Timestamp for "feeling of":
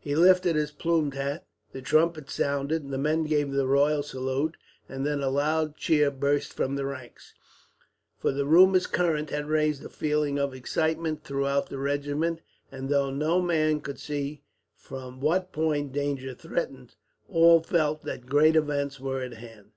9.88-10.52